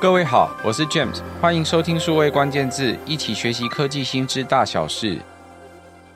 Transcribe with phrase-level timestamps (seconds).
[0.00, 5.18] 各位好，我是 James，欢迎收听数位关键字，一起学习科技新知大小事。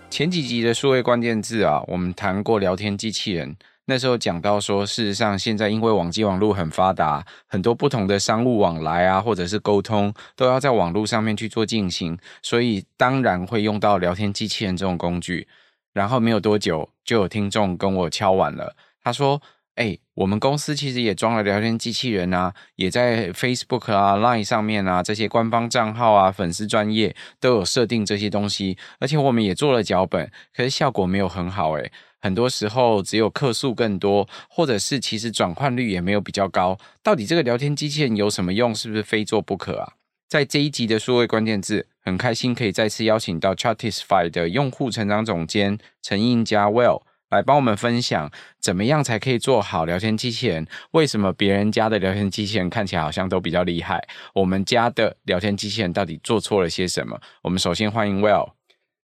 [0.09, 15.46] 前几集的数位关键字啊，我们谈过聊天机器人，那时候讲到说，事实上现在因为网际网络很发达，很多不同的商务往来啊，或者是沟通，都要在网络上面去做进行，所以当然会用到聊天机器人这种工具。
[15.93, 18.75] 然后没有多久，就有听众跟我敲碗了。
[19.03, 19.43] 他说
[19.77, 31.73] ：“哎，我们公司其实也装了聊天机器人啊，也在 Facebook 啊、Line 上面啊这些官方账号啊、粉丝专业都有设定这些东西，而且我们也做了脚本，可是效果没有很好。
[31.73, 36.79] 哎，很多时候只有客诉更多，或者是其实转换率也没有比较高。
[37.02, 38.73] 到底这个聊天机器人有什么用？
[38.73, 39.95] 是不是非做不可啊？”
[40.30, 47.02] 在这一集的数位关键字，很开心可以再次邀请到 Chartify 的用户成长总监陈映佳 Will
[47.34, 48.30] 来帮我们分享，
[48.61, 50.66] 怎么样才可以做好聊天机器人？
[50.93, 54.07] 为什么别人家的聊天机器人看起来好像都比较厉害？
[54.34, 57.21] 我们家的聊天机器人到底做错了些什么？
[57.43, 58.52] 我们首先欢迎 Will。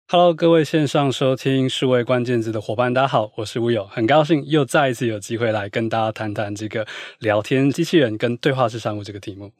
[0.07, 6.85] Hello，各位线上收听数位关键字的伙伴，大家好，我是 Will，很高兴又再一次有机会来跟大家谈谈这个
[7.19, 9.51] 聊天机器人跟对话式商务这个题目。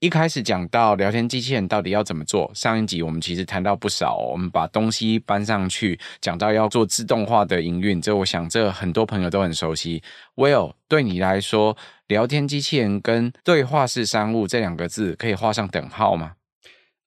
[0.00, 10.02] 一开始讲到聊天机器人到底要怎么做，上一集我们其实谈到不少，我们把东西搬上去，讲到要做自动化的营运，这我想这很多朋友都很熟悉。
[10.36, 11.76] Will，对你来说，
[12.06, 16.32] 聊天机器人跟对话式商务这两个字可以画上等号吗？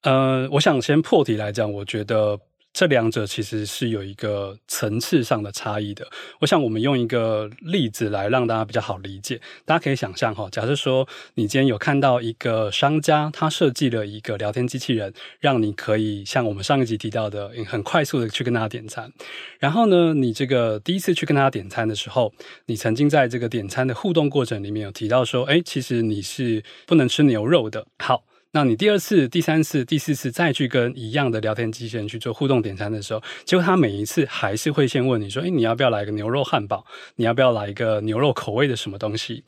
[0.04, 2.40] 呃，我想先破题来讲，我觉得。
[2.74, 6.08] 这两者其实是有一个层次上的差异的。
[6.40, 9.40] 我想我们用一个例子来让大家比较好理解。
[9.64, 19.14] 大家可以想象哈，假设说你今天有看到一个商家，他设计了一个聊天机器人，让你可以像我们上一集提到的，很快速的去跟他点餐。
[19.60, 22.34] 然后呢，你这个第一次去跟他点餐的时候，
[22.66, 27.86] 你曾经在这个点餐的互动过程里面有提到说，哎，其实你是不能吃牛肉的。
[28.00, 28.24] 好。
[28.56, 36.86] 那你第二次、第三次、第四次再去跟一样的聊天机器人去做互动点餐的时候，结果他每一次还是会先问你说：“诶，你要不要来一个牛肉汉堡？
[37.16, 39.44] 你要不要来一个牛肉口味的什么东西？”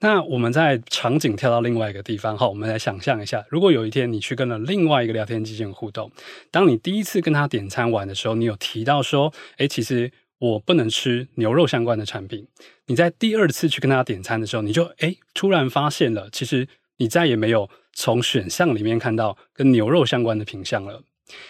[0.00, 6.10] 那我们在场景跳到另外一个地方，好，我们来想象一下，如果有一天你去跟了另外一个聊天机器人互动，
[6.50, 10.10] 当你第一次跟他点餐完的时候，你有提到说：“诶，其实
[10.40, 12.48] 我不能吃牛肉相关的产品。”
[12.86, 16.66] 你在第二次去跟他点餐的时候，你就诶突然发现了，其实
[16.98, 17.68] 你再也没有。
[18.00, 21.02] 从选项里面看到跟牛肉相关的品项了，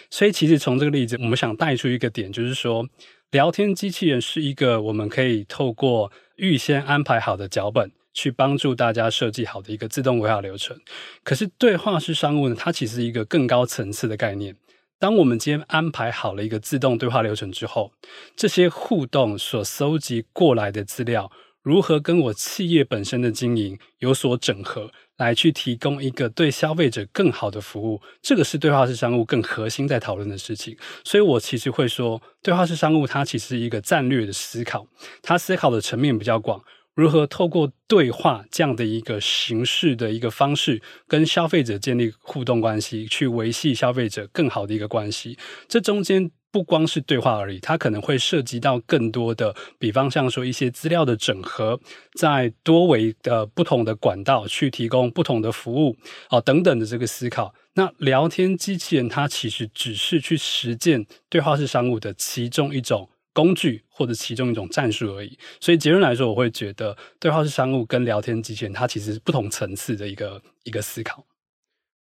[0.09, 2.87] 所以其实从这个例子，我们想带出一个点，就是说，
[3.29, 10.75] 聊天机器人是一个我们可以透过预先安排好的脚本，去帮助大家设计好的一个自动规划流程。
[11.23, 14.55] 可是对话式商务呢，它其实是一个更高层次的概念。
[14.97, 17.91] 当我们今天安排好了一个自动对话流程之后，
[18.35, 21.31] 这些互动所搜集过来的资料，
[21.61, 24.91] 如何跟我企业本身的经营有所整合？
[25.19, 30.75] 来去提供一个对消费者更好的服务，这个是对话式商务更核心在讨论的事情。
[31.03, 34.87] 所以我其实会说，对话式商务它其实是一个战略的思考，
[35.21, 36.63] 它思考的层面比较广，
[36.95, 45.37] 如何透过对话这样的一个形式的一个方式，跟消费者建立互动关系，去维系消费者更好的一个关系。
[45.67, 46.31] 这中间。
[46.51, 51.79] 不光是对话而已，它可能会涉及到更多的，比方像说一些资料的整合，
[52.13, 55.95] 在多维的不同的管道去提供不同的服务
[56.29, 57.53] 啊等等的这个思考。
[57.73, 65.37] 那聊天机器人它其实只是去实践对话式商务的其中一种工具或者其中一种战术而已。
[65.61, 71.23] 所以结论来说，我会觉得对话式商务跟聊天机器人它其实是不同层次的一个一个思考。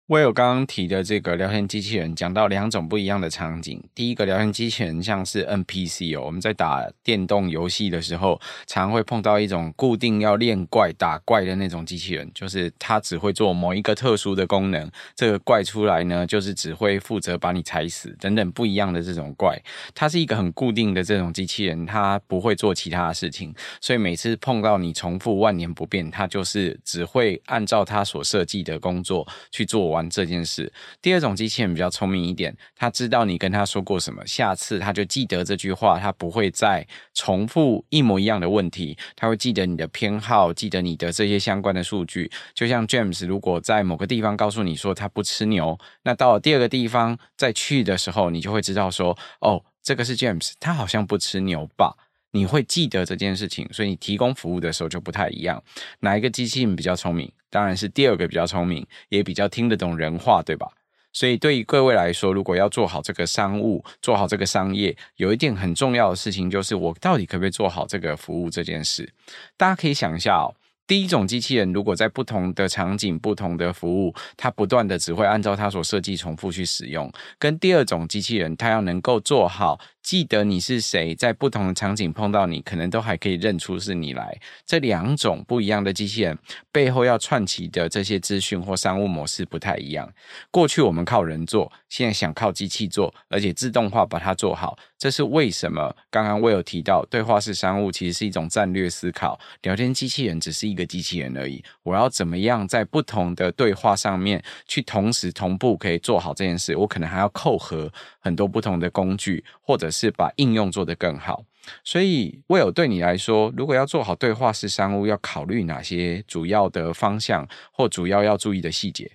[0.08, 3.78] 我有刚刚提的这个聊天机器人，讲到两种不一样的场景。
[3.94, 19.62] 第一个聊天机器人像是 NPC 哦，我们在打电动游戏的时候，常会碰到一种固定要练怪打怪的那种机器人，就是它只会做某一个特殊的功能，这个怪出来呢，就是只会负责把你踩死等等不一样的这种怪。
[19.94, 29.97] 它是一个很固定的这种机器人，它不会做其他的事情，所以每次碰到你重复万年不变，它就是只会按照它所设计的工作去做完。
[30.10, 42.30] 这件事，第二种机器人比较聪明一点，他知道你跟他说过什么，下次他就记得这句话，他不会再重复一模一样的问题，他会记得你的偏好，记得你的这些相关的数据。
[42.52, 51.96] 就像 James 如果在某个地方告诉你说他不吃牛，那到了第二个地方再去的时候，你就会知道说，哦，这个是 James，他好像不吃牛吧？
[52.32, 55.62] 你会记得这件事情，所以你提供服务的时候就不太一样。
[56.00, 57.30] 哪一个机器人比较聪明？
[57.50, 60.68] 当然是第二个比较聪明，也比较听得懂人话，对吧？
[61.10, 69.10] 所以对于各位来说，如果要做好这个商务，做好这个商业，有一点很重要的事情就是，我到底可不可以做好这个服务这件事？
[69.56, 70.54] 大家可以想一下哦，
[70.86, 79.80] 第一种机器人如果在不同的场景、不同的服务，它不断的只会按照它所设计重复去使用，跟第二种机器人，它要能够做好。
[80.08, 84.40] 记得你是谁，在不同的场景碰到你，可能都还可以认出是你来。
[84.64, 86.38] 这两种不一样的机器人
[86.72, 90.10] 背后要串起的这些资讯或商务模式不太一样。
[90.50, 94.78] 过去我们靠人做，现在想靠机器做，而且自动化把它做好。
[94.96, 95.94] 这是为什么？
[96.10, 101.62] 刚刚我有提到，对话式商务其实是一种战略思考，聊天机器人只是一个机器人而已。
[101.82, 106.74] 我要怎么样在不同的对话上面去同时同步可以做好这件事？
[106.74, 109.97] 我可能还要扣合很多不同的工具，或者是。
[109.98, 111.44] 是把应用做得更好，
[111.82, 119.10] 所以威尔对你来说，如果要做好对话式商务，要考虑哪些主要的方向或主要要注意的细节？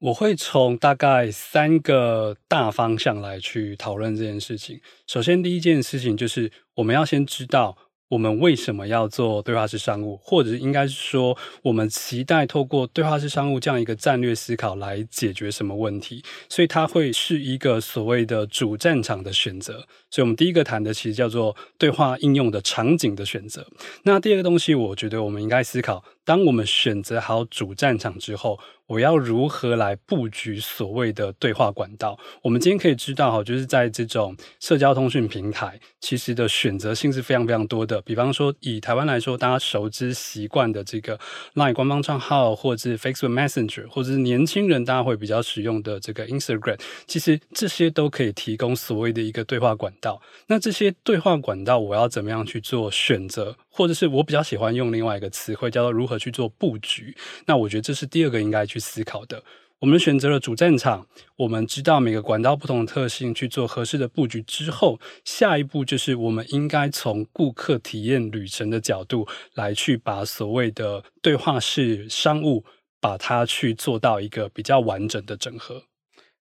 [0.00, 4.78] 我会从大概三个大方向来去讨论这件事情。
[5.06, 7.78] 首先，第一件事情就是我们要先知道。
[8.14, 16.22] 我们为什么要做对话式商务，或者应该是说，我们期待透过对话式商务这样一个战略思考来解决什么问题？
[16.48, 19.84] 所以它会是一个所谓的主战场的选择。
[20.10, 23.66] 所以我们第一个谈的其实叫做对话应用的场景的选择。
[24.04, 28.58] 那第二个东西，我觉得我们应该思考，当我们选择好主战场之后。
[28.86, 32.18] 我要如何来布局所谓的对话管道？
[32.42, 37.98] 我们今天可以知道哈，就是在这种社交通讯平台，其实的选择性是非常非常多的。
[38.02, 41.18] 比方说，以台湾来说，大家熟知习惯的这个
[41.54, 50.20] LINE 官方账号，或者是 Facebook Messenger，或者是年轻人大家会比较使用的这个 Instagram，其实这些都可以提供所谓的一个对话管道。
[50.48, 53.56] 那这些对话管道，我要怎么样去做选择？
[53.76, 57.16] 或者是我比较喜欢用另外一个词汇叫做如何去做布局。
[57.46, 59.42] 那我觉得这是第二个应该去思考的。
[59.80, 61.06] 我们选择了主战场，
[61.36, 72.64] 我们知道每个管道不同的特性去做合适的布局之后，下一步就是我们应该从顾客体验旅程的角度来去把所谓的对话式商务，
[72.98, 75.82] 把它去做到一个比较完整的整合。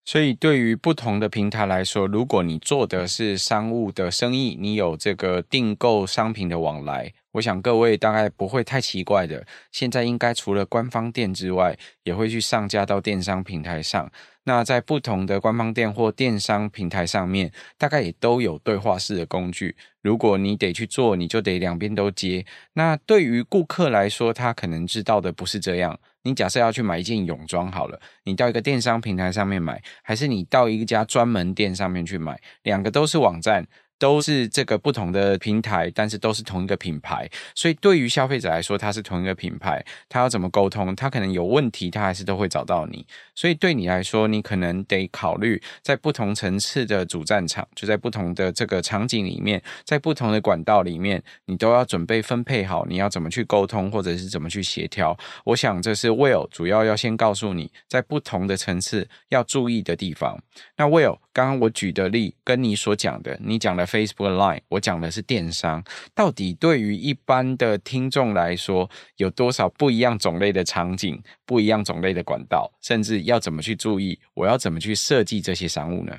[0.06, 9.46] 所以，对于不同的平台来说，如果你做的是商务的生意，你有这个订购商品的往来，我想各位大概不会太奇怪的。
[9.72, 14.12] 现在应该除了官方店之外，也会去上架到电商平台上。
[14.46, 19.76] 那在不同的官方店或电商平台上面，大概也都有对话式的工具。
[20.02, 22.46] 如果你得去做，你就得两边都接。
[22.74, 25.98] 那对于顾客来说，他可能知道的不是这样。
[26.24, 33.66] 你假设要去买一件泳装好了，你到一个电商平台上面买，还是你到一家专门店上面去买，两个都是网站。
[34.04, 40.94] 都是这个不同的平台，但是都是同一个品牌，所以对于消费者来说，它是同一个品牌，他要怎么沟通？
[40.94, 43.08] 他可能有问题，他还是都会找到你。
[43.34, 55.18] 所以对你来说，你可能得考虑在不同层次的主战场，就在不同的这个场景里面，在不同的管道里面，你都要准备分配好，你要怎么去沟通，或者是怎么去协调。
[55.46, 60.38] 我想这是 Will 主要要先告诉你，在不同的层次要注意的地方。
[60.76, 63.88] 那 Will 刚刚我举的例跟你所讲的，你讲的。
[63.94, 65.84] Facebook Line，我讲的是电商，
[66.16, 74.20] 到底对于一般的听众来说，有多少不一样种类的场景、不一样种类的管道，甚至要怎么去注意？
[74.34, 76.16] 我要怎么去设计这些商务呢？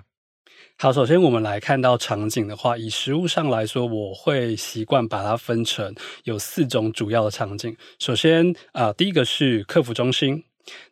[0.79, 5.93] 好，首先我们来看到场景的话，以实物上来说，我会习惯把它分成
[6.23, 7.77] 有四种主要的场景。
[7.99, 10.45] 首先啊、第一个是客服中心。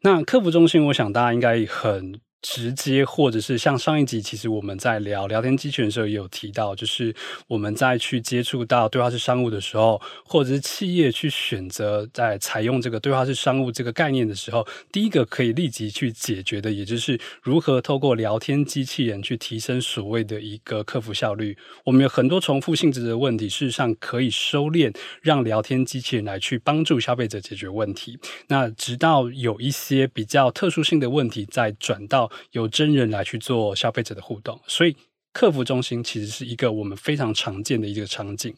[0.03, 2.21] 那客服中心，我想大家应该很。
[2.43, 7.15] 直接，或者是像上一集，其实我们在聊聊天机器人的时候也有提到，就是
[7.47, 21.57] 我们在去接触到对话式商务的时候，或者是企业去选择在采用这个对话式商务这个概念的时候，第一个可以立即去解决的，也就是如何透过聊天机器人去提升所谓的一个客服效率。
[21.85, 28.19] 我们有很多重复性质的问题，事实上可以收敛，让聊天机器人来去帮助消费者解决问题。
[28.49, 32.32] 那直到有一些比较特殊性的问题，再转到。
[32.53, 34.97] 有真人来去做消费者的互动，所以
[35.33, 38.55] 客服中心其实是一个我们非常常见的一个场景。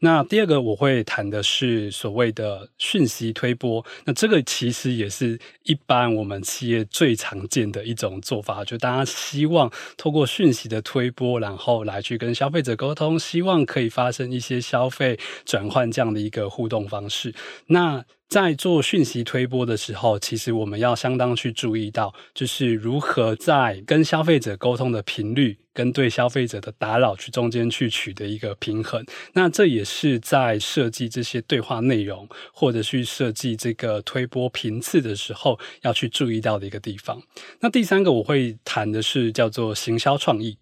[0.00, 17.34] 那第二个我会谈的是所谓的讯息推播，那这个其实也是一般我们企业最常见的一种做法，就大家希望透过讯息的推播，然后来去跟消费者沟通，希望可以发生一些消费转换这样的一个互动方式。
[17.68, 29.02] 那在做讯息推播的时候，其实我们要相当去注意到，就是如何在跟消费者沟通的频率跟对消费者的打扰去中间去取得一个平衡。
[29.32, 37.22] 那这也是在设计这些对话内容，或者去设计这个推播频次的时候，要去注意到的一个地方。
[37.60, 40.58] 那第三个我会谈的是叫做行销创意。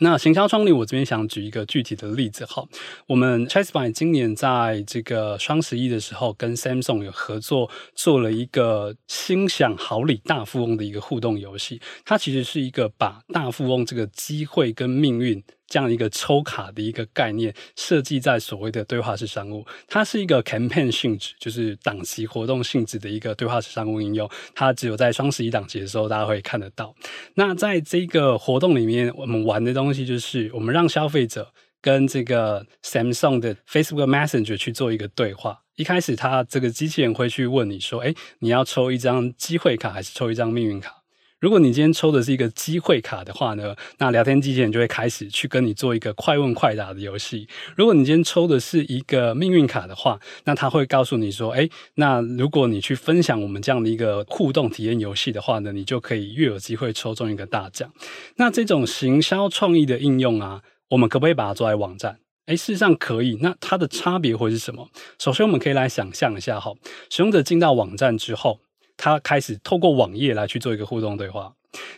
[0.00, 2.64] 那行销创立，我这边想举一个具体的例子哈。
[3.06, 11.80] 我们 Chessby 今年在这个双十一的时候，跟 Samsung 有合作，做了一个心想好礼大富翁的一个互动游戏。
[12.04, 15.42] 它其实是一个把大富翁这个机会跟命运。
[15.68, 24.28] 这样一个抽卡的一个概念设计在所谓的对话式商务，它是一个 campaign 性质，就是档期活动性质的一个对话式商务应用。
[24.54, 26.94] 它只有在双十一档期的时候，大家会看得到。
[27.34, 35.60] 那在这个活动里面，我们玩的东西就是我们让消费者跟这个 Samsung 的 Facebook Messenger 去做一个对话。
[35.76, 40.97] 一开始，它这个机器人会去问你说：“诶，你要抽一张机会卡，还是抽一张命运卡？”
[41.40, 47.46] 如果你今天抽的是一个机会卡的话呢，那聊天机器人就会开始去跟你做一个快问快答的游戏。
[47.76, 57.88] 如果你今天抽的是一个命运卡的话，那他会告诉你说：“诶，那如果你去分享我们这样的一个互动体验游戏的话呢，你就可以越有机会抽中一个大奖。”
[58.36, 62.18] 那这种行销创意的应用啊，我们可不可以把它做在网站？
[62.46, 63.38] 诶，事实上可以。
[63.42, 64.88] 那它的差别会是什么？
[65.20, 66.72] 首先，我们可以来想象一下哈，
[67.10, 68.58] 使用者进到网站之后。
[68.98, 71.54] 他开始透过网页来去做一个互动对话。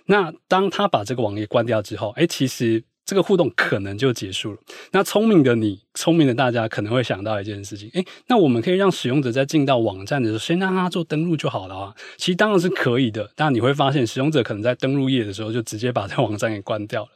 [0.07, 4.59] 那当他把这个网页关掉之后，哎，其实这个互动可能就结束了。
[4.92, 11.95] 那聪明的你，聪明的大家可能会想到一件事情，哎，那我们可以让使用者在进到网站的时候，先让他做登录就好了啊。
[12.19, 17.09] 其实当然是可以的，但你会发现使用者可能在登录页的时候就直接把这网站给关掉了。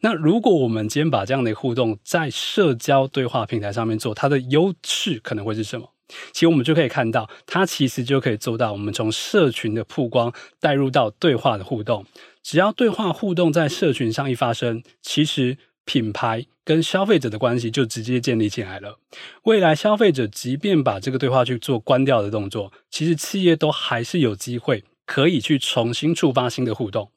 [0.00, 5.88] 那如果我们今天把这样的互动在社交对话平台上面做，它的优势可能会是什么？
[6.32, 12.04] 其实我们就可以看到，它其实就可以做到，我们从社群的曝光带入到对话的互动。
[12.42, 19.00] 只要对话互动在社群上一发生，其实品牌跟消费者的关系就直接建立起来了。
[19.42, 27.10] 未来消费者即便把这个对话去做关掉的动作，其实企业都还是有机会可以去重新触发新的互动。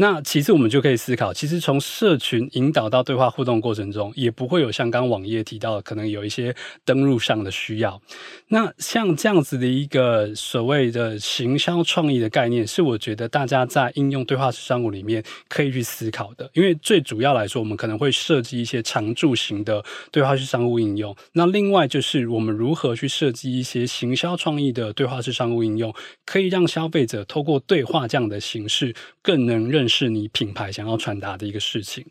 [0.00, 8.00] 那其次，我们就可以思考，其实从社群引导到对话互动过程中，也不会有像刚网页提到的，可能有一些登录上的需要。
[8.46, 16.48] 那像这样子的一个所谓的行销创意的概念，是我觉得大家在应用对话式商务里面可以去思考的。
[16.54, 21.16] 因为最主要来说，我们可能会设计一些常驻型的对话式商务应用。
[21.32, 25.92] 那另外就是我们如何去设计一些行销创意的对话式商务应用，
[26.24, 29.88] 可以让消费者透过对话这样的形式更能认。
[29.88, 32.04] 识你品牌想要传达的一个事情。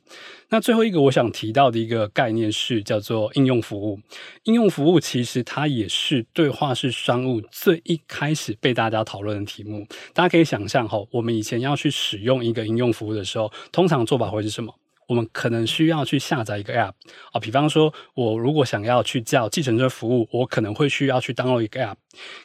[0.49, 3.99] 那最后一个我想提到的一个概念是叫做应用服务。
[4.45, 9.85] 应用服务其实它也是对话式商务最一开始被大家讨论的题目。
[10.11, 14.73] 大家可以想象哈，我们以前要去使用一个应用服务的时候，通常做法会是什么？
[15.07, 16.91] 我们可能需要去下载一个 App
[17.31, 21.95] 啊，比方说，我如果想要去叫计程车服务，我可能会需要去 download 一个 App。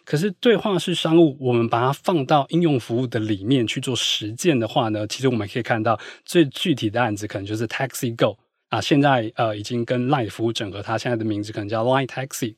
[0.05, 8.39] 可是对话式商务，我们把它放到应用服务的里面去做实践的话呢，其实我们可以看到最具体的案子可能就是 Taxi Go
[8.69, 12.55] 啊，现在呃已经跟 Line 服务整合，它现在的名字可能叫 Line Taxi。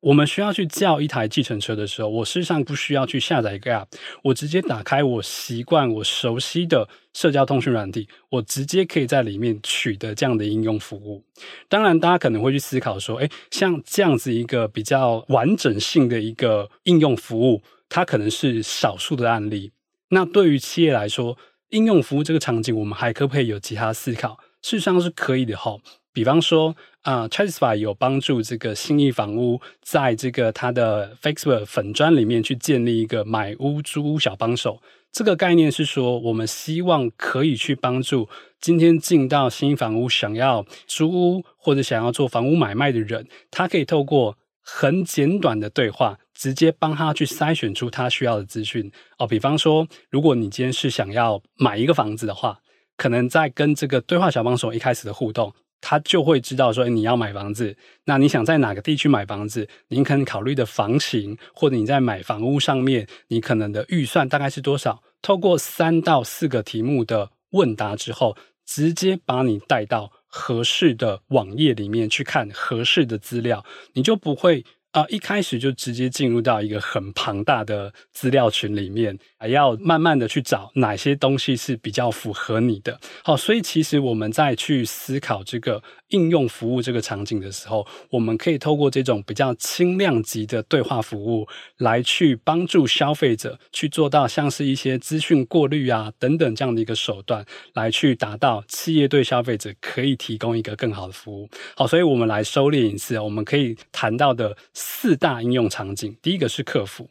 [0.00, 3.86] 我们需要去叫一台计程车的时候，我事实上不需要去下载一个 App，
[4.22, 11.24] 我直接打开我习惯、我熟悉的社交通讯软体，我直接可以在里面取得这样的应用服务。
[11.68, 19.72] 当然，大家可能会去思考说，诶，像这样子一个比较完整性的一个应用服务，它可能是少数的案例。
[20.10, 21.36] 那对于企业来说，
[21.70, 24.38] 应用服务这个场景，我们还可不可以有其他思考？
[24.62, 25.76] 事实上是可以的哈。
[26.12, 34.82] 比方说，啊、Chasify 有帮助这个信义房屋在这个它的 Facebook 粉砖里面去建立一个买屋租屋小帮手。
[35.12, 38.28] 这个概念是说，我们希望可以去帮助
[38.60, 48.90] 今天进到新房屋想要租屋或者想要做房屋买卖的人，他可以透过很简短的对话，直接帮他去筛选出他需要的资讯。
[49.18, 52.58] 哦，比方说，如果你今天是想要买一个房子的话，
[52.98, 55.50] 可能在跟这个对话小帮手一开始的互动。
[55.80, 59.68] 他就会知道说，你要买房子，那你想在哪个地区买房子？
[59.86, 65.00] 您可能考虑的房型，或者你在买房屋上面，你可能的预算大概是多少？
[65.22, 68.36] 透过三到四个题目的问答之后，
[68.66, 74.64] 直接把你带到合适的网页里面去看合适的资料，你就不会。
[74.92, 82.98] 啊，一开始就直接进入到一个很庞大的资料群里面，还要慢慢的去找哪些东西是比较符合你的。
[83.22, 91.46] 好，所以其实我们在去思考这个应用服务这个场景的时候，我们可以透过这种比较轻量级的对话服务，
[91.78, 101.48] 来去帮助消费者去做到像是一些资讯过滤啊等等这样的一个手段，来去达到企业对消费者可以提供一个更好的服务。
[101.76, 104.56] 好，所以我们来收敛一次，我们可以谈到的。
[104.72, 107.08] 四大应用场景，第一个是客服，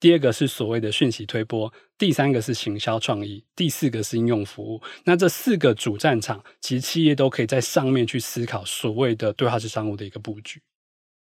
[0.00, 4.80] 第二个是所谓的讯息推波，第三个是行销创意，第四个是应用服务。
[5.04, 10.62] 那这四个主战场，其实企业都可以在上面去思考所谓的对话式商务的一个布局。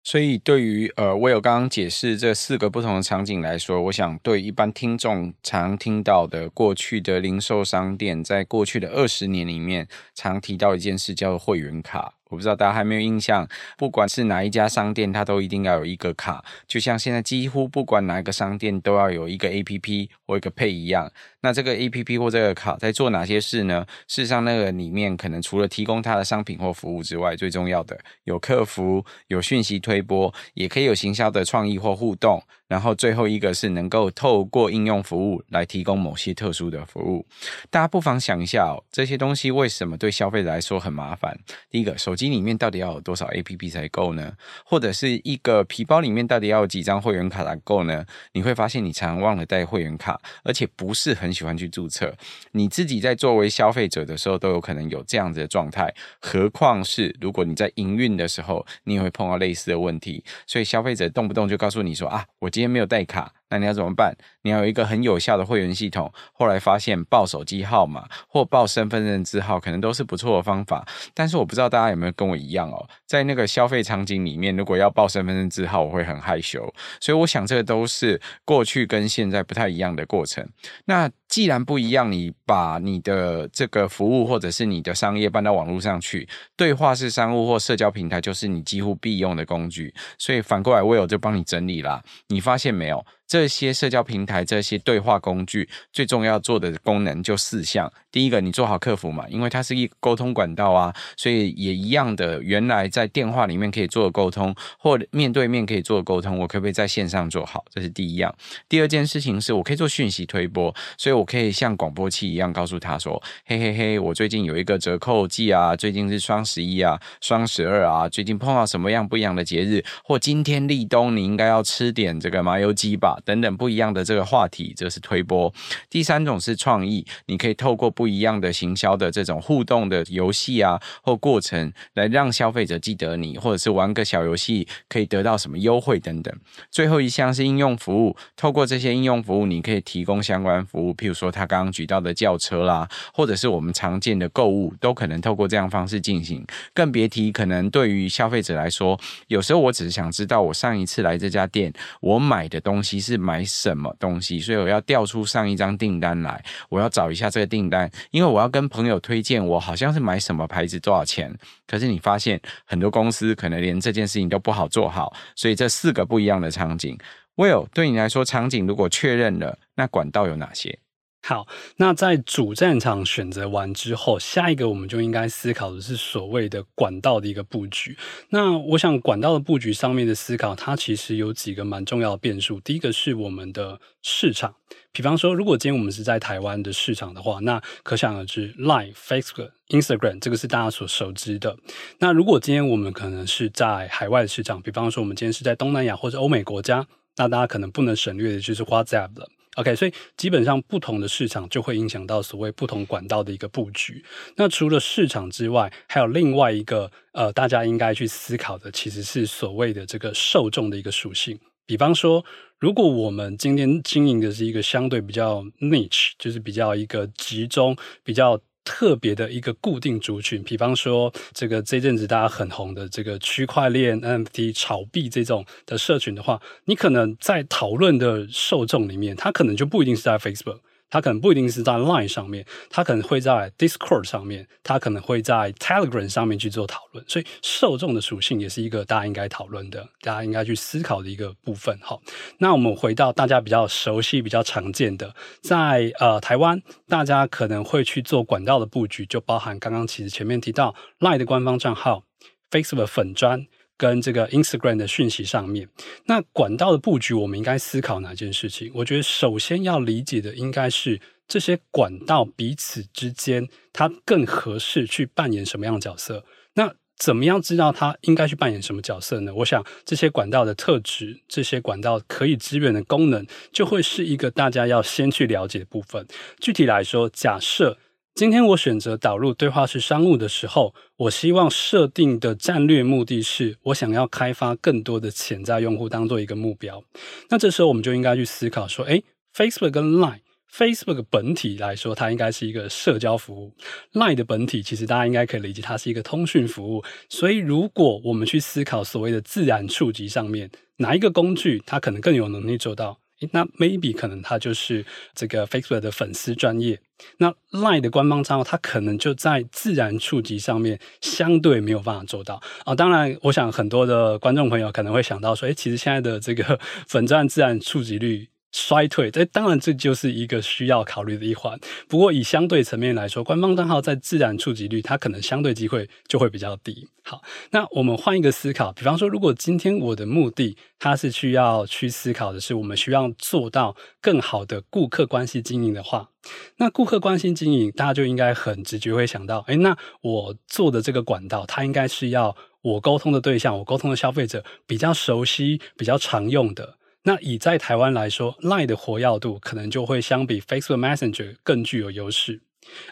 [0.06, 12.16] 所以，对于呃，我有刚刚解释这四个不同的场景来说，我想对一般听众常听到的过去的零售商店，在过去的二十年里面，常提到一件事叫做会员卡。
[12.34, 13.48] 我不知道大家还没有印象，
[13.78, 21.12] 不管是哪一家商店，它都一定要有一个卡，就像现在几乎不管哪一个商店都要有一个 APP 或一个 Pay 一样。
[21.44, 23.86] 那这个 APP 或这个卡在做哪些事呢？
[24.08, 32.42] 事实上，那个里面可能除了提供它的商品或服务之外，最重要的有客服、有讯息推播，也可以有行销的创意或互动。
[32.70, 37.24] 然后最后一个是能够透过应用服务来提供某些特殊的服务。
[37.70, 41.38] 大家不妨想一下哦，这些东西为什么对消费者来说很麻烦？
[41.70, 44.34] 第一个，手机里面到底要有多少 APP 才够呢？
[44.66, 48.04] 或者是一个皮包里面到底要有几张会员卡才够呢？
[48.32, 52.14] 你会发现你常常忘了带会员卡，而且不是很喜欢去注册。
[52.52, 60.24] 你自己在作为消费者的时候都有可能有这样子的状态，何况是如果你在营运的时候，你也会碰到类似的问题。
[60.46, 63.34] 所以消费者动不动就告诉你说啊，我今天没有带卡。
[63.50, 64.16] 那你要怎么办？
[64.44, 66.12] 你要有一个很有效的会员系统。
[66.34, 70.86] 后来发现报手机号码或报身份证字号可能都是不错的方法。
[71.14, 76.74] 但是我不知道大家有没有跟我一样哦，在那个消费场景里面，如果要报身份证字号，我会很害羞。
[77.00, 80.48] 所以我想这个都是过去跟现在不太一样的过程。
[80.86, 89.94] 那既然不一样，你把你的这个服务或者是你的商业搬到网络上去，对话式商务或社交平台就是你几乎必用的工具。
[90.18, 92.04] 所以反过来，Will 就帮你整理啦。
[92.28, 93.06] 你发现没有？
[93.26, 97.92] 这些社交平台、这些对话工具，最重要做的功能就四项。
[98.10, 102.42] 第一个，你做好客服嘛，因为它是一沟通管道啊，所以也一样的。
[102.42, 107.66] 原来在电话里面可以做沟通，或面对面可以做沟通，我可不可以在线上做好？
[107.74, 108.34] 这是第一样。
[108.70, 125.54] 第二件事情是我可以做讯息推播，所以我可以像广播器一样告诉他说：“嘿嘿嘿，我最近有一个折扣季啊，最近是双十一啊，双十二啊，最近碰到什么样不一样的节日，或今天立冬，你应该要吃点这个麻油鸡吧。”等等不一样的这个话题，这是推播。
[125.90, 136.34] 第三种是创意，你可以透过不一样的行销的这种互动的游戏啊或过程，来让消费者记得你，或者是玩个小游戏可以得到什么优惠等等。
[136.70, 146.46] 最后一项是应用服务，透过这些应用服务，你可以提供相关服务，譬如说他刚刚举到的轿车啦，或者是我们常见的购物，都可能透过这样方式进行。
[146.76, 153.14] 更别提可能对于消费者来说，有时候我只是想知道我上一次来这家店，我买的东西是。
[153.24, 154.13] 买什么东？
[154.14, 161.36] 东西所以我要调出上一张订单来，我要找一下这个订单，因为我要跟朋友推荐，我好像是买什么牌子，多少钱。
[161.66, 166.96] 可是你发现很多公司可能连这件事情都不好做好，所以这四个不一样的场景
[167.38, 170.78] ，Will 对你来说，场景如果确认了，那管道有哪些？
[171.26, 177.98] 好，那在主战场选择完之后，下一个我们就应该思考的是所谓的管道的一个布局。
[178.28, 182.60] 那我想管道的布局上面的思考，它其实有几个蛮重要的变数。
[182.60, 184.54] 第一个是我们的市场，
[184.92, 191.56] 比方说，如果今天我们是在台湾的市场的话，那可想而知，Line、Facebook、Instagram 这个是大家所熟知的。
[192.00, 199.30] 那如果今天我们可能是在海外的市场，比方说我们今天是在东南亚或者欧美国家，那大家可能不能省略的就是 WhatsApp 了。
[199.56, 204.04] OK，所以基本上不同的市场就会影响到所谓不同管道的一个布局。
[204.36, 211.40] 那除了市场之外，还有另外一个呃，大家应该去思考的，其实是所谓的这个受众的一个属性。
[211.66, 212.26] 比方说，
[212.60, 218.40] 如果我们今天经营的是一个相对比较 niche，就是比较一个集中、比较。
[218.64, 230.60] 特别的一个固定族群，比方说这个这阵子大家很红的这个区块链 NFT 炒币这种的社群的话，你可能在讨论的受众里面，他可能就不一定是在 Facebook。
[230.94, 241.76] 它可能不一定是在 Line 上面，它可能会在 Discord 上面，它可能会在 Telegram 上面去做讨论，所以受众的属性也是一个大家应该讨论的，大家应该去思考的一个部分。
[241.82, 242.00] 好，
[242.38, 252.04] 那我们回到大家比较熟悉、比较常见的，在呃台湾，大家可能会去做管道的布局，就包含刚刚其实前面提到 Line 的官方账号、
[252.52, 253.48] Facebook 粉砖。
[253.78, 255.68] 跟这个 Instagram 的讯息上面，
[256.06, 258.72] 那管道的布局，我们应该思考哪件事情？
[258.76, 266.24] 我觉得首先要理解的应该是这些管道彼此之间，它更合适去扮演什么样的角色。
[266.54, 269.34] 那怎么样知道它应该去扮演什么角色呢？
[269.34, 276.06] 我想这些管道的特质，这些管道可以支援的功能，就会是一个大家要先去了解的部分。
[276.40, 277.78] 具体来说，假设
[278.16, 286.84] 今天我选择导入对话式商务的时候，我希望设定的战略目的是我想要开发更多的潜在用户，当做一个目标。
[287.30, 289.04] 那这时候我们就应该去思考说，诶
[289.36, 293.52] ，Facebook 跟 Line，Facebook 本体来说，它应该是一个社交服务
[293.94, 296.84] ；Line 的本体，其实大家应该可以理解，它是一个通讯服务。
[297.10, 303.00] 所以，如果我们去思考所谓的自然触及上面，哪一个工具它可能更有能力做到？
[303.32, 306.80] 那 maybe 可能它就是这个 Facebook 的粉丝专业，
[307.18, 312.76] 那 Line 的官方账号，它可能就在自然触及上面相对没有办法做到啊。
[312.76, 318.28] 当然，我想很多的观众朋友可能会想到说，诶，其实现在的这个 粉钻自然触及率。
[318.54, 321.60] 衰退，这当然这就是一个需要考虑的一环。
[321.90, 326.88] 不过以相对层面来说，官方账号在自然触及率，它可能相对机会就会比较低。
[327.04, 336.12] 好，那我们换一个思考，比方说，如果今天我的目的，它是需要去思考的是，我们需要做到更好的顾客关系经营的话，
[336.58, 346.78] 那顾客关系经营，大家就应该很直觉会想到，诶，那我做的这个管道，它应该是要我沟通的对象，我沟通的消费者比较熟悉、比较常用的。
[347.06, 352.42] 那以在台湾来说，Line 的活跃度可能就会相比 Facebook Messenger 更具有优势。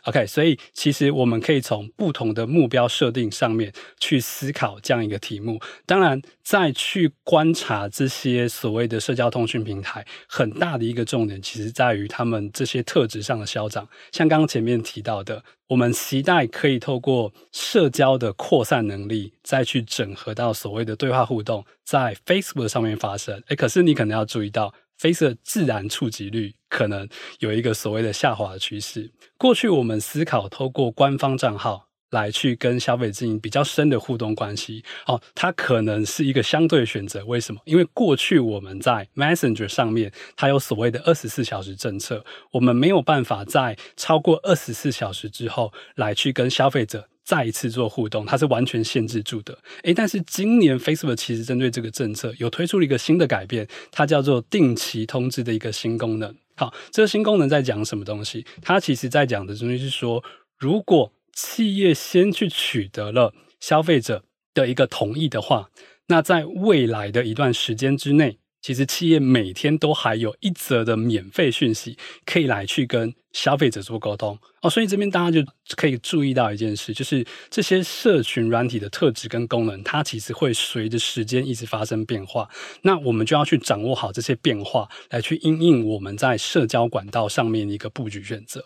[0.03, 5.59] OK，所以其实我们可以从不同的目标设定上面去思考这样一个题目。
[5.85, 13.87] 当然，再去观察这些所谓的社交通讯平台，很大的一个重点，其实在于他们这些特质上的消长。
[14.11, 23.41] 像刚刚前面提到的，我们期待可以透过社交的扩散能力，再去整合到所谓的对话互动，在 Facebook 上面发生。
[23.47, 24.73] 诶，可是你可能要注意到。
[25.01, 27.09] Face 的自然触及率可能
[27.39, 29.11] 有一个所谓的下滑的趋势。
[29.35, 37.25] 过去我们思考透过官方账号来去跟消费者进行比较深的互动关系，哦，它可能是一个相对选择。
[37.25, 37.59] 为什么？
[37.65, 47.07] 因为过去我们在 Messenger 上面，它有所谓的二十四小时政策，我们没有办法在超过二十四小时之后来去跟消费者。
[47.23, 49.57] 再一次做互动，它是完全限制住的。
[49.83, 56.35] 诶，但是今年 Facebook 其实针对这个政策有推出了一个新的改变，它叫做定期通知的一个新功能。
[56.55, 58.45] 好，这个新功能在讲什么东西？
[58.61, 60.23] 它其实在讲的东西是说，
[60.57, 65.69] 如果企业先去取得了消费者的一个同意的话，
[66.07, 68.39] 那在未来的一段时间之内。
[68.61, 82.47] 其实企业每天都还有一则的免费讯息可以来去跟消费者做沟通哦，所以这边大家就可以注意到一件事，就是这些社群软体的特质跟功能，它其实会随着时间一直发生变化。
[82.83, 88.65] 那我们就要去掌握好这些变化，来去因应我们在社交管道上面一个布局选择。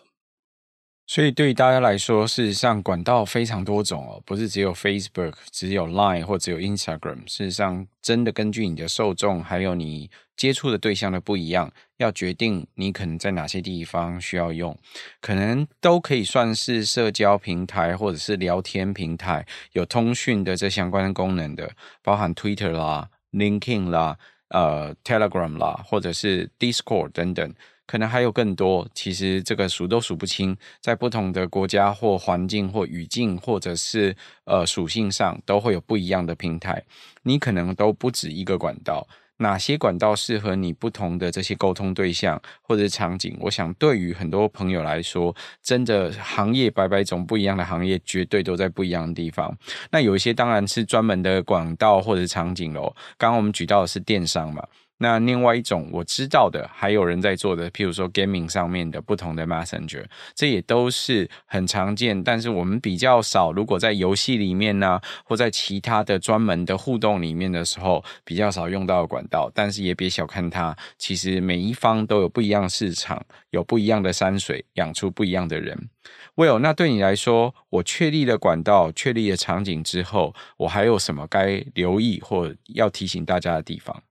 [1.08, 7.20] 所以对大家来说，事实上管道非常多种哦，不是只有 Facebook、只有 Line 或只有 Instagram。
[7.28, 14.76] 事实上，真的根据你的受众还有你接触的对象的不一样，要决定你可能在哪些地方需要用，
[15.22, 24.18] 可能都可以算是社交平台或者是聊天平台有通讯的这相关的功能的，包含 Twitter 啦、LinkedIn 啦、
[24.50, 27.54] 呃 Telegram 啦，或者是 Discord 等等。
[27.88, 36.84] 可能还有更多，其实这个数都数不清，在不同的国家或环境或语境，或者是呃属性上，都会有不一样的平台。
[37.24, 43.38] 你可能都不止一个管道，哪些管道适合你不同的这些沟通对象或者是场景？
[43.40, 49.56] 我想对于很多朋友来说，真的行业百百种不一样的行业，绝对都在不一样的地方。
[49.92, 52.96] 那有一些当然是专门的管道或者场景喽。
[53.18, 54.66] 刚刚我们举到的是电商嘛。
[54.98, 63.52] 那另外一种我知道的，还有人在做的，譬如说 gaming 上面的不同的 messenger，这也都是很常见，但是我们比较少。
[63.52, 69.52] 如果在游戏里面呢、或在其他的专门的互动里面的时候，比较少用到管道。
[69.54, 75.90] 但是也别小看它，其实每一方都有不一样的市场，有不一样的山水，养出不一样的人。
[76.36, 84.04] Will，那对你来说，我确立了管道，确立了场景之后，我还有什么该留意或要提醒大家的地方？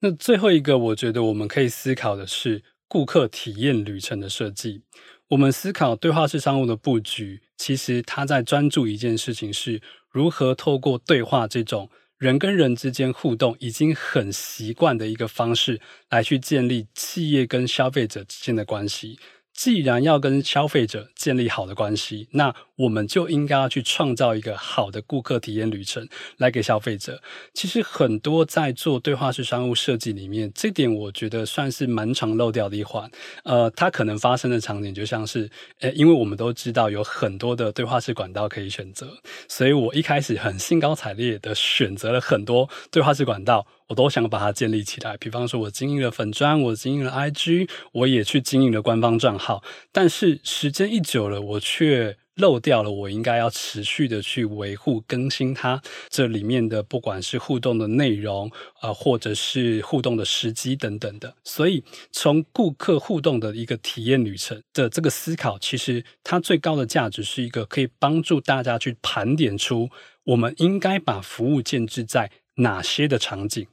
[0.00, 4.82] 那最后一个，我觉得我们可以思考的是顾客体验旅程的设计。
[5.28, 9.80] 我们思考对话式商务的布局，其实他在专注一件事情，是
[10.10, 15.80] 如何透过对话这种人跟人之间互动已经很习惯的一个方式，
[16.10, 19.18] 来去建立企业跟消费者之间的关系。
[19.56, 27.22] 既然要跟消费者建立好的关系，那我们就应该要去创造一个好的顾客体验旅程来给消费者。
[27.54, 33.10] 其实很多在做对话式商务设计里面，这点我觉得算是蛮常漏掉的一环。
[33.44, 39.08] 呃，它可能发生的场景就像是，呃，因为我们都知道有很多的对话式管道可以选择，
[39.48, 43.66] 所以我一开始很兴高采烈的选择了很多对话式管道。
[43.88, 45.16] 我都想把它建立起来。
[45.16, 61.34] 比方说，我经营了粉砖，我经营了 IG，我也去经营了官方账号，但是时间一久了，我却漏掉了我应该要持续的去维护更新它这里面的，不管是互动的内容啊、或者是互动的时机等等的。
[61.44, 69.88] 所以，从顾客互动的一个体验旅程的这个思考，其实它最高的价值是一个可以帮助大家去盘点出
[70.24, 73.66] 我们应该把服务建置在哪些的场景，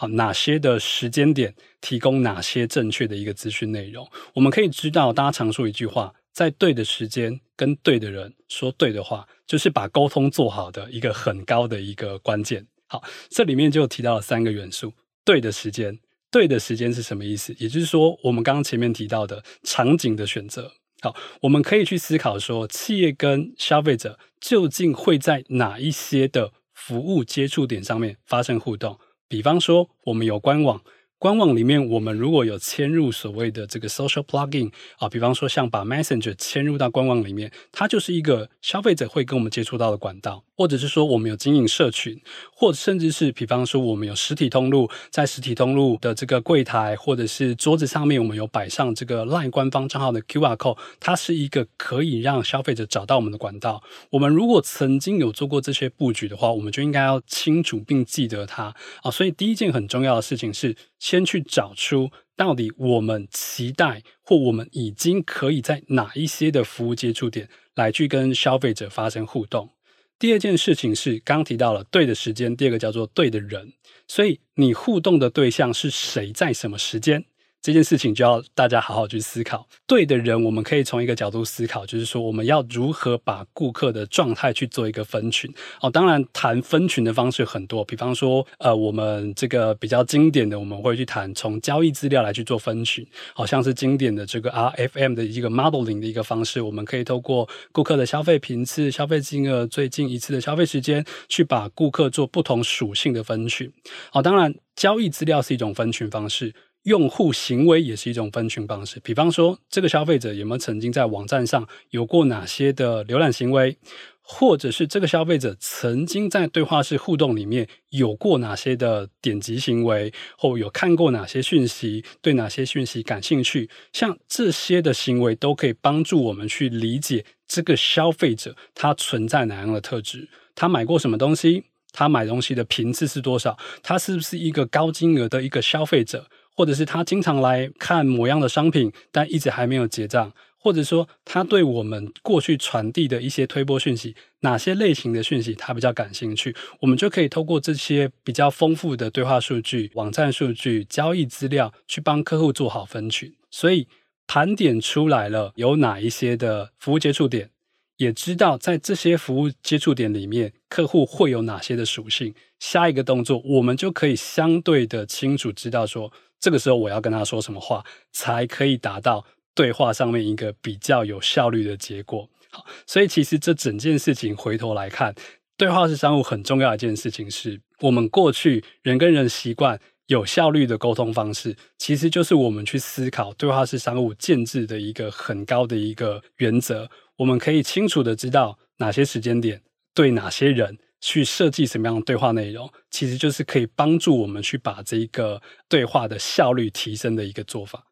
[0.00, 4.08] 好，哪些的时间点，提供哪些正确的一个资讯内容。
[4.34, 6.14] 我们可以知道，大家常说一句话。
[6.32, 12.64] 在对的时间跟对的人说对的话，就是把沟通做好的一个很高的一个关键。
[12.86, 14.92] 好，这里面就提到了三个元素：
[15.24, 15.98] 对的时间，
[16.30, 17.52] 对的时间是什么意思？
[17.58, 20.70] 也就是说，我们刚刚前面提到的场景的选择。
[21.00, 28.96] 好，我们可以去思考说，企业跟消费者究竟会在哪一些的服务接触点上面发生互动？
[29.28, 30.82] 比方说，我们有官网。
[31.20, 42.22] 官网里面，我们如果有嵌入所谓的这个 social plugin 啊，比方说像把 Messenger 嵌入到官网里面，它就是一个消费者会跟我们接触到的管道，或者是说我们有经营社群，
[42.54, 53.82] 或者甚至是比方说我们有实体通路，在实体通路的这个柜台或者是桌子上面，我们有摆上这个 LINE 官方账号的 QR code，它是一个可以让消费者找到我们的管道。
[54.10, 59.10] 我们如果曾经有做过这些布局的话，我们就应该要清楚并记得它啊。
[59.10, 60.76] 所以第一件很重要的事情是。
[60.98, 69.70] 先去找出到底我们期待或我们已经可以在哪一些的服务接触点来去跟消费者发生互动。
[70.18, 73.72] 第二件事情是刚提到了对的时间，第二个叫做对的人，
[74.08, 77.24] 所以你互动的对象是谁，在什么时间？
[77.60, 79.66] 这件事情就要大家好好去思考。
[79.86, 85.52] 对的人，我们可以从一个角度思考，就是说我们要如何把顾客的状态去做一个分群。
[85.80, 103.70] 哦，当然谈分群的方式很多，比方说，呃，我们这个比较经典的，我们会去谈从交易资料来去做分群，好像是经典的这个 RFM 的一个 modeling 的一个方式，我们可以透过顾客的消费频次、消费金额、最近一次的消费时间，去把顾客做不同属性的分群。
[104.12, 106.54] 好，当然交易资料是一种分群方式。
[106.84, 113.76] 用户行为也是一种分群方式，比方说，这个消费者有没有曾经在网站上有过哪些的浏览行为，
[114.22, 136.26] 或者是这个消费者曾经在对话式互动里面有过哪些的点击行为，或有看过哪些讯息，对哪些讯息感兴趣，像这些的行为都可以帮助我们去理解这个消费者他存在哪样的特质，他买过什么东西，他买东西的频次是多少，他是不是一个高金额的一个消费者。
[136.58, 153.32] 或者是他经常来看某样的商品，但一直还没有结账，或者说他对我们过去传递的一些推播讯息，哪些类型的讯息他比较感兴趣，我们就可以透过这些比较丰富的对话数据、网站数据、交易资料，去帮客户做好分群。
[153.52, 153.86] 所以
[154.26, 157.50] 盘点出来了有哪一些的服务接触点，
[157.98, 162.34] 也知道在这些服务接触点里面，客户会有哪些的属性。
[162.58, 166.12] 下一个动作，我们就可以相对的清楚知道说。
[166.40, 169.24] 这个时候我要跟他说什么话，才可以达到
[169.54, 172.28] 对话上面一个比较有效率的结果。
[172.50, 175.14] 好，所以其实这整件事情回头来看，
[175.56, 186.90] 对话式商务很重要一件事情是，我们过去人跟人习惯有效率的沟通方式，其实就是我们去思考对话式商务建置的一个很高的一个原则。
[187.16, 189.60] 我们可以清楚的知道哪些时间点
[189.92, 190.78] 对哪些人。
[191.00, 197.84] 去设计什么样的对话内容，其实就是可以帮助我们去把这一个对话的效率提升的一个做法。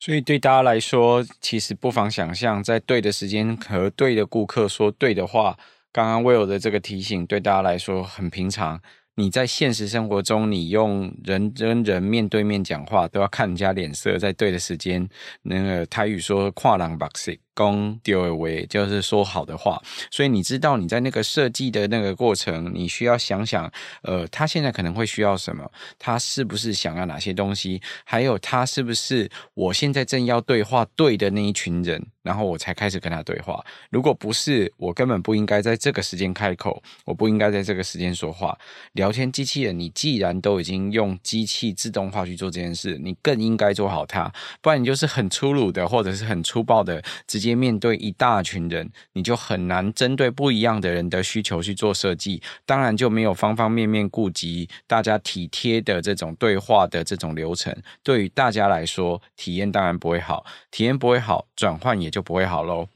[0.00, 5.56] 所以对大家来说，其实不妨想象，在对的时间和对的顾客说对的话。
[5.92, 8.80] 刚刚 Will 的这个提醒对大家来说很平常。
[9.14, 15.06] 你在现实生活中，你用人跟人面对面讲话，都要看人家脸色，在对的时间，
[15.42, 17.38] 那个台语说“跨栏把戏”。
[17.54, 23.70] 公丢为就是说好的话，所以你知道你在那个设计的那个过程，你需要想想，
[24.02, 33.62] 呃，他现在可能会需要什么，他是不是想要哪些东西，还有他是不是我现在正要对话对的那一群人，然后我才开始跟他对话。
[33.90, 38.58] 如果不是，我根本不应该在这个时间开口，我不应该在这个时间说话。
[38.92, 47.41] 聊天机器人，你既然都已经用机器自动化去做这件事，你更应该做好它，不然你就是很粗鲁的，或者是很粗暴的直。
[47.42, 62.86] 直接面对一大群人，你就很难针对不一样的人的需求去做设计，当然就没有方方面面顾及大家体贴的这种对话的这种流程，对于大家来说，体验当然不会好，体验不会好，转换也就不会好喽。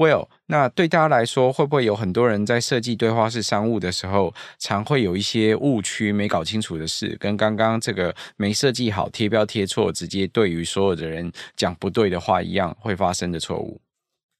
[0.00, 13.78] Will，那对大家来说，会不会有很多人在设计对话式商务的时候，常会有一些误区没搞清楚的事，跟刚刚这个没设计好、贴标贴错，直接对于所有的人讲不对的话一样会发生的错误？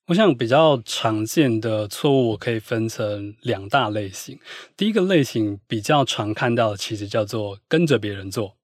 [0.07, 4.39] 我想比较常见的错误，我可以分成两大类型。
[4.79, 8.57] 第一个类型比较常看到的，其实叫做跟着别人做。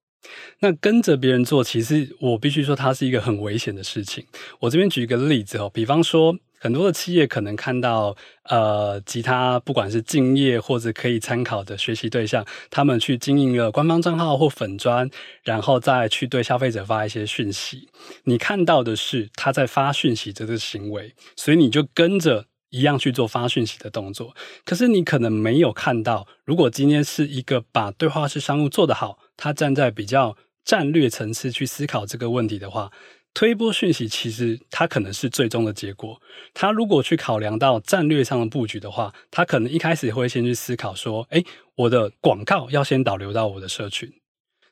[0.61, 4.25] 那跟着别人做，其实我必须说，它是一个很危险的事情。
[4.61, 6.35] 我这边举一个例子哦，比方说。
[6.59, 15.09] 很多的企业可能看到，呃，其他不管是敬业或者可以参考的学习对象，他们去经营了官方账号或粉专，
[15.43, 17.87] 然后再去对消费者发一些讯息。
[18.23, 24.35] 你看到的是他在发讯息这个行为，所以你就跟着一样去做发讯息的动作。
[24.65, 32.91] 可是你可能没有看到，如果今天是一个把对话式商务做得好，他站在比较战略层次去思考这个问题的话。
[33.37, 36.19] 推波讯息其实它可能是最终的结果。
[36.55, 41.45] 他如果去考量到战略上的布局的话，他可能一开始会先去思考说：诶，
[41.75, 44.11] 我的广告要先导流到我的社群，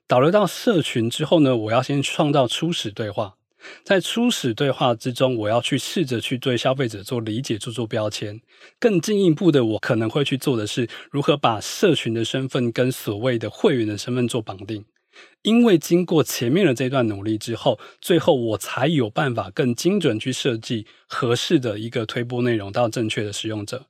[0.07, 3.35] 导流到社群之后呢，我要先创造初始对话。
[3.83, 8.41] 在初始对话之中，我要去试着去对消费者做理解，做做标签。
[8.79, 14.83] 更进一步的，我可能会去做的是如何把社群的身份跟所谓的会员的身份做绑定。
[15.45, 23.85] 因为经过前面的这段努力之后，最后我才有办法更精准去设计合适的一个推播内容到正确的使用者，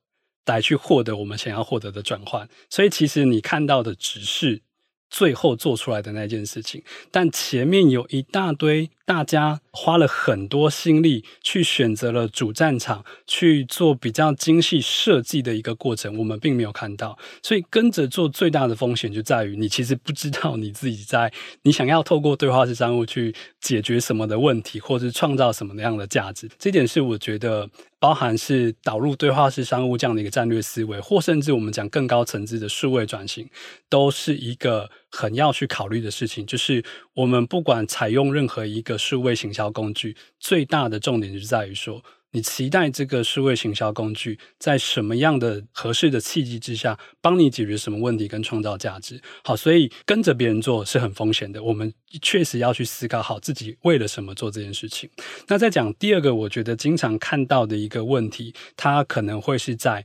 [0.45, 2.49] 来去获得我们想要获得的转换。
[2.69, 4.63] 所以，其实你看到的只是
[5.09, 8.89] 最后做出来的那件事情，但前面有一大堆。
[9.07, 17.15] 大家花了很多心力去选择了主战场，去做比较精细设计的一个过程，我们并没有看到。
[17.43, 26.49] 所以跟着做最大的风险就在于，你其实不知道你自己在你想要透过对话式商务去解决什么的问题，或是创造什么样的价值。
[26.57, 33.49] 这点是我觉得包含是导入对话式商务这样的一个战略思维，或甚至我们讲更高层次的数位转型，
[33.87, 36.45] 都是一个很要去考虑的事情。
[36.45, 38.95] 就是我们不管采用任何一个。
[39.05, 42.03] 数位行销工具最大的重点就在于说，
[42.35, 49.21] 你期待这个数位行销工具在什么样的合适的契机之下，帮你解决什么问题跟创造价值。
[49.41, 51.63] 好，所以跟着别人做是很风险的。
[51.63, 55.09] 我们确实要去思考好自己为了什么做这件事情。
[55.47, 60.03] 那再讲第二个，我觉得经常看到的一个问题，它可能会是在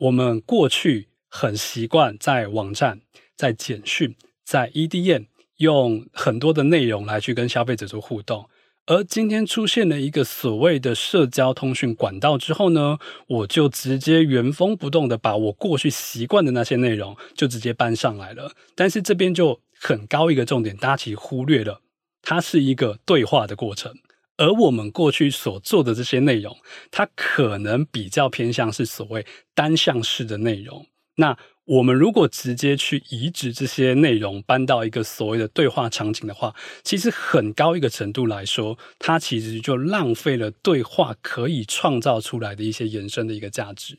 [0.00, 3.00] 我们过去很习惯在网站、
[3.38, 4.14] 在简讯、
[4.44, 5.24] 在 EDM。
[5.60, 8.48] 用很多的内容来去跟消费者做互动，
[8.90, 12.98] 而今天出现了一个所谓的社交通讯管道之后呢，
[13.28, 18.50] 我就直接原封不动的把我过去习惯的那些内容就直接搬上来了。
[18.74, 21.80] 但是这边就很高一个重点，大家其实忽略了，
[22.20, 23.94] 它是一个对话的过程，
[24.36, 26.56] 而我们过去所做的这些内容，
[26.90, 29.24] 它可能比较偏向是所谓
[29.54, 30.84] 单向式的内容。
[31.14, 31.38] 那
[31.70, 36.52] 我们如果直接去移植这些内容搬到一个所谓的对话场景的话，
[36.82, 43.96] 其实很高一个程度来说，它其实就浪费了对话可以创造出来的一些延伸的一个价值。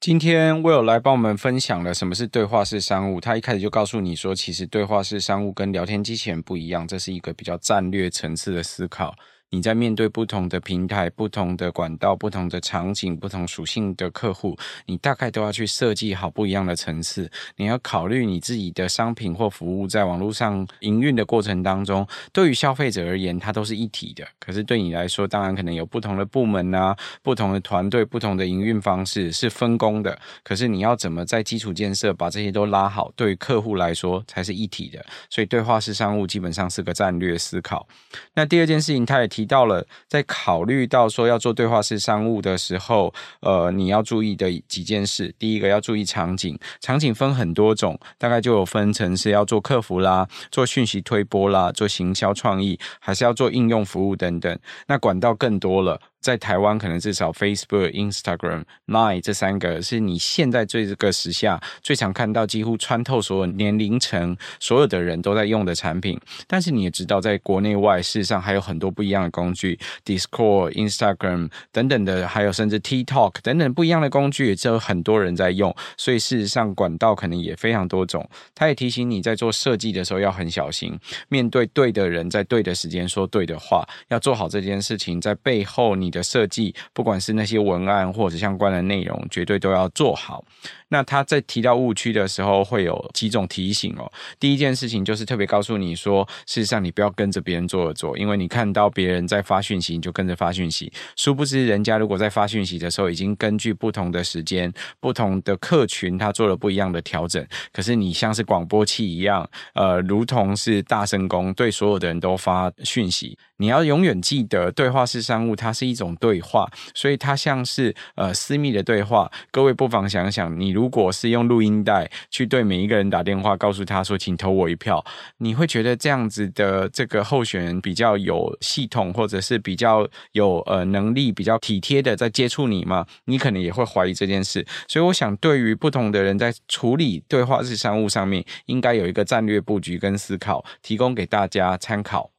[0.00, 3.20] 今天 Will 来帮我们分享了什么是对话式商务。
[3.20, 9.14] 他一开始就告诉你说，其实对话式商务跟聊天机器人不一样，这是一个比较战略层次的思考。
[9.52, 17.30] 你在面对不同的平台、不同的管道、不同的场景、不同属性的客户，你大概都要去设计好不一样的层次。
[17.56, 24.26] 你要考虑你自己的商品或服务在网络上营运的过程当中，对于消费者而言，它都是一体的。
[24.38, 30.18] 可是对你来说，当然可能有不同的部门啊、不同的团队、不同的营运方式是分工的。
[30.42, 35.04] 可是你要怎么在基础建设把这些都拉好，对于客户来说才是一体的。
[35.28, 37.86] 所以对话式商务基本上是个战略思考。
[38.32, 39.41] 那第二件事情，他也提。
[39.42, 45.34] 提到了，在考虑到说要做对话式商务的时候，呃，你要注意的几件事。
[45.36, 54.56] 第一个要注意场景，场景分很多种，大概就有分成是要做客服啦，做讯息推播啦，做行销创意，还是要做应用服务等等。
[54.86, 56.00] 那管道更多了。
[56.22, 66.18] 在台湾，可能至少 Facebook、Instagram、Line 这三个是你现在这个时下最常看到，几乎穿透所有年龄层、所有的人都在用的产品。
[66.46, 75.74] 但是你也知道，在国内外，事实上还有很多不一样的工具，Discord、Instagram 等等的，还有甚至 TikTok 等等不一样的工具，也只有很多人在用。
[75.96, 78.28] 所以事实上，管道可能也非常多种。
[78.54, 80.96] 他也提醒你在做设计的时候要很小心，
[81.28, 90.44] 面对对的人，在对的时间说对的话，要做好这件事情，在背后你的设计，不管是那些文案或者相关的内容，绝对都要做好。
[90.92, 94.12] 那他在提到误区的时候，会有几种提醒哦。
[94.38, 100.92] 第一件事情就是特别告诉你说，事实上你不要跟着别人做而做，因为你看到别人在发讯息，你就跟着发讯息。
[101.16, 104.70] 殊不知，人家如果在发讯息的时候，已经根据不同的时间、
[105.00, 107.42] 不同的客群，他做了不一样的调整。
[107.72, 113.38] 可是你像是广播器一样，呃，如同是大声公，对所有的人都发讯息。
[113.56, 119.30] 你要永远记得，对话式商务它是一种对话，所以它像是呃私密的对话。
[119.52, 125.04] 各位不妨想想，你如如果是用录音带去对每一个人打电话，告诉他说，请投我一票，
[125.38, 133.06] 你会觉得这样子的这个候选人比较有系统，或者是比较有呃能力、比较体贴的在接触你吗？
[133.26, 134.66] 你可能也会怀疑这件事。
[134.88, 142.31] 所以我想，对于不同的人在处理对话式商务上面，应该有一个战略布局跟思考，提供给大家参考。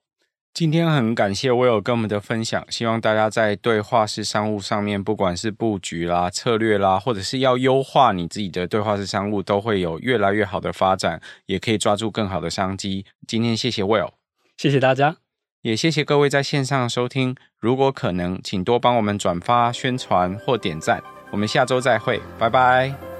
[0.54, 13.04] 今天很感谢 Will 跟我们的分享，希望大家在对话式商务上面，不管是布局啦、策略啦，或者是要优化你自己的对话式商务，都会有越来越好的发展，也可以抓住更好的商机。
[13.28, 14.12] 今天谢谢 Will，
[14.56, 15.16] 谢谢大家，
[15.64, 17.36] 也谢谢各位在线上收听。
[17.60, 21.02] 如果可能，请多帮我们转发、宣传或点赞。
[21.32, 23.13] 我们下周再会，拜拜。